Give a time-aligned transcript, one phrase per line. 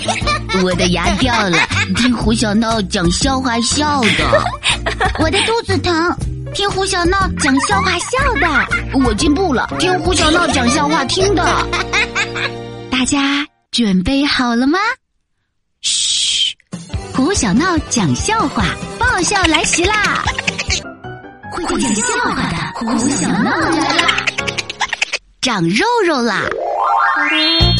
[0.62, 1.58] 我的牙掉了，
[1.96, 4.44] 听胡小闹讲笑话笑的。
[5.18, 6.16] 我的肚子疼，
[6.54, 8.46] 听胡小闹讲笑话笑的。
[9.04, 11.44] 我进步了，听胡小闹讲笑话听的。
[12.90, 14.78] 大家准备好了吗？
[15.82, 16.54] 嘘，
[17.14, 18.64] 胡小闹讲笑话，
[18.98, 20.22] 爆笑来袭啦！
[21.52, 24.26] 会讲笑话的胡小闹来啦！
[25.40, 26.42] 长肉肉啦！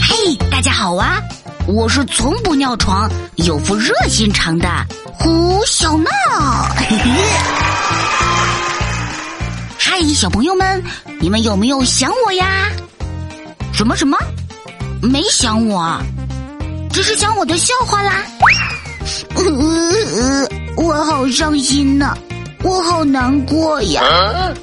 [0.08, 1.18] 嘿，大家好啊！
[1.66, 4.68] 我是从不尿床、有副热心肠的
[5.12, 6.10] 胡小闹。
[9.76, 10.82] 嗨，小朋友们，
[11.20, 12.70] 你们有没有想我呀？
[13.72, 14.16] 什么什么？
[15.02, 16.00] 没想我，
[16.92, 18.22] 只是想我的笑话啦。
[19.34, 22.16] 呃，我好伤心呐，
[22.62, 24.02] 我好难过呀。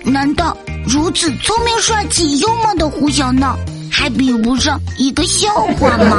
[0.06, 0.56] 难道
[0.88, 3.58] 如此聪明、帅气、幽默的胡小闹？
[3.94, 6.18] 还比不上一个笑话吗？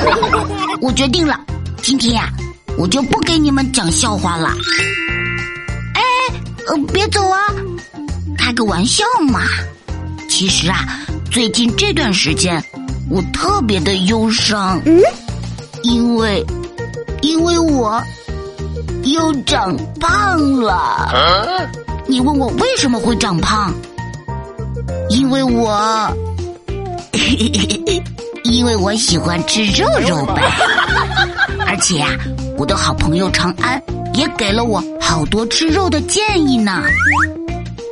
[0.80, 1.38] 我决定了，
[1.82, 2.32] 今天呀，
[2.78, 4.48] 我就不给你们讲笑话了。
[5.94, 6.02] 哎，
[6.66, 7.38] 呃，别走啊，
[8.38, 9.42] 开个玩笑嘛。
[10.28, 10.98] 其实啊，
[11.30, 12.64] 最近这段时间
[13.10, 14.80] 我特别的忧伤，
[15.82, 16.44] 因为，
[17.20, 18.02] 因为我
[19.04, 21.68] 又长胖了。
[22.06, 23.72] 你问我为什么会长胖？
[25.10, 26.10] 因为我。
[28.44, 30.42] 因为我喜欢吃肉肉呗，
[31.66, 32.08] 而且呀，
[32.56, 33.82] 我的好朋友长安
[34.14, 36.82] 也给了我好多吃肉的建议呢。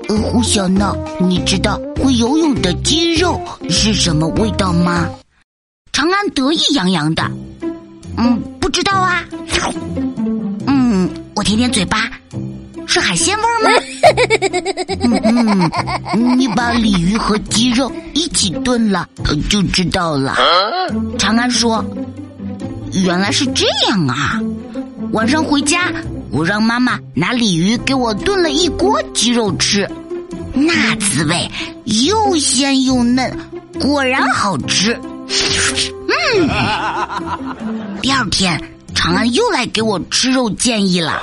[0.08, 5.08] 呃，胡小闹，你知道会游泳的鸡肉是什么味道吗？
[5.92, 7.22] 长安得意洋洋的，
[8.16, 9.24] 嗯，不知道啊。
[10.66, 12.10] 嗯，我舔舔嘴巴。
[12.84, 13.70] 是海鲜味吗？
[16.32, 19.06] 嗯，你把鲤鱼和鸡肉一起炖了，
[19.48, 20.36] 就知道了。
[21.18, 21.84] 长安说
[23.04, 24.40] ：“原来是这样啊！”
[25.12, 25.92] 晚上回家，
[26.30, 29.88] 我让妈妈拿鲤鱼给我炖了一锅鸡肉吃，
[30.54, 31.50] 那滋味
[31.84, 33.38] 又鲜又嫩，
[33.78, 34.98] 果然好吃。
[36.08, 36.48] 嗯，
[38.00, 38.58] 第二天，
[38.94, 41.20] 长安又来给我吃肉建议了。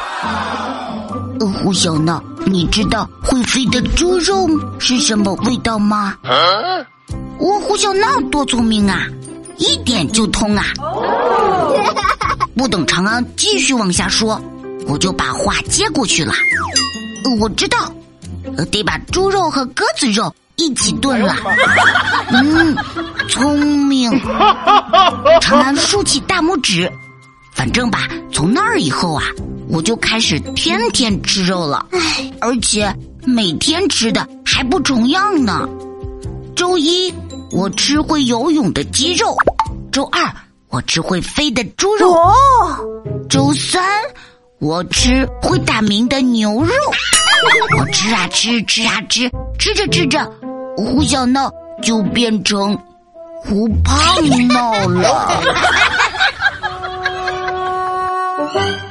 [1.64, 4.48] 胡小闹，你知道会飞的猪肉
[4.80, 6.16] 是什么味道吗？
[7.40, 9.08] 我胡小闹多聪明啊，
[9.58, 10.66] 一点就通啊！
[12.56, 14.40] 不等长安继续往下说，
[14.88, 16.34] 我就把话接过去了。
[17.40, 17.92] 我知道，
[18.72, 21.36] 得把猪肉和鸽子肉一起炖了。
[22.32, 22.76] 嗯，
[23.28, 24.12] 聪明。
[25.42, 26.92] 长安竖起大拇指。
[27.54, 29.24] 反正吧，从那儿以后啊。
[29.70, 31.86] 我就开始天天吃肉了。
[32.42, 32.94] 而且
[33.26, 35.68] 每天吃的还不重样呢。
[36.56, 37.14] 周一
[37.52, 39.36] 我吃会游泳的鸡肉
[39.92, 40.30] 周二
[40.68, 42.14] 我吃会飞的猪肉
[43.30, 43.82] 周三
[44.60, 46.74] 我吃会打鸣的牛肉
[47.78, 50.30] 我吃啊吃吃啊吃吃着吃着
[50.76, 51.50] 胡小闹
[51.82, 52.78] 就变成
[53.42, 55.42] 胡胖闹了。